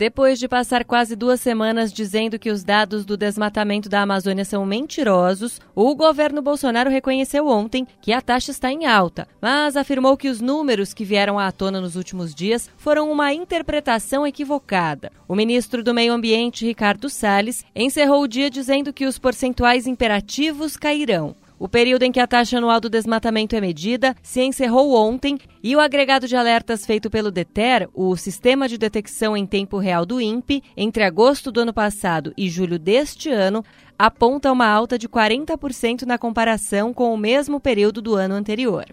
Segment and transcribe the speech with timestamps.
[0.00, 4.64] Depois de passar quase duas semanas dizendo que os dados do desmatamento da Amazônia são
[4.64, 10.30] mentirosos, o governo Bolsonaro reconheceu ontem que a taxa está em alta, mas afirmou que
[10.30, 15.12] os números que vieram à tona nos últimos dias foram uma interpretação equivocada.
[15.28, 20.78] O ministro do Meio Ambiente, Ricardo Salles, encerrou o dia dizendo que os percentuais imperativos
[20.78, 21.36] cairão.
[21.60, 25.76] O período em que a taxa anual do desmatamento é medida se encerrou ontem e
[25.76, 30.22] o agregado de alertas feito pelo DETER, o Sistema de Detecção em Tempo Real do
[30.22, 33.62] INPE, entre agosto do ano passado e julho deste ano,
[33.98, 38.86] aponta uma alta de 40% na comparação com o mesmo período do ano anterior.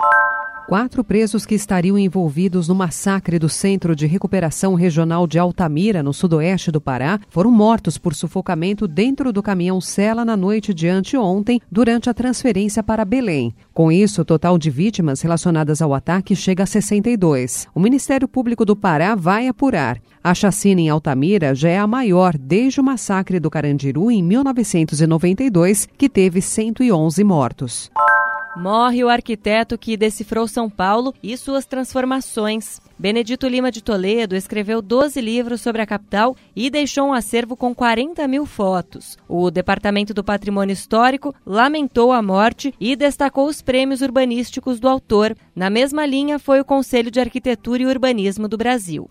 [0.68, 6.12] Quatro presos que estariam envolvidos no massacre do Centro de Recuperação Regional de Altamira, no
[6.14, 11.62] sudoeste do Pará, foram mortos por sufocamento dentro do caminhão Sela na noite de anteontem,
[11.72, 13.56] durante a transferência para Belém.
[13.74, 17.70] Com isso, o total de vítimas relacionadas ao ataque chega a 62.
[17.74, 20.02] O Ministério Público do Pará vai apurar.
[20.22, 25.88] A chacina em Altamira já é a maior desde o massacre do Carandiru em 1992,
[25.98, 27.90] que teve 111 mortos.
[28.60, 32.82] Morre o arquiteto que decifrou São Paulo e suas transformações.
[32.98, 37.76] Benedito Lima de Toledo escreveu 12 livros sobre a capital e deixou um acervo com
[37.76, 39.16] 40 mil fotos.
[39.28, 45.36] O Departamento do Patrimônio Histórico lamentou a morte e destacou os prêmios urbanísticos do autor.
[45.56, 49.08] Na mesma linha foi o Conselho de Arquitetura e Urbanismo do Brasil.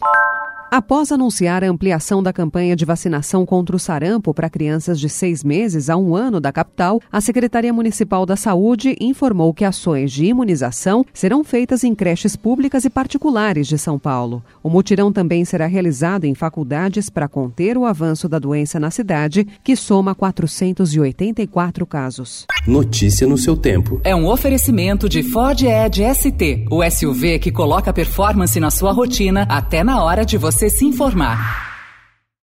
[0.70, 5.44] Após anunciar a ampliação da campanha de vacinação contra o sarampo para crianças de seis
[5.44, 10.26] meses a um ano da capital, a Secretaria Municipal da Saúde informou que ações de
[10.26, 14.42] imunização serão feitas em creches públicas e particulares de São Paulo.
[14.60, 19.46] O mutirão também será realizado em faculdades para conter o avanço da doença na cidade,
[19.62, 22.44] que soma 484 casos.
[22.66, 24.00] Notícia no seu tempo.
[24.02, 29.46] É um oferecimento de Ford Edge ST, o SUV que coloca performance na sua rotina
[29.48, 31.65] até na hora de você se informar.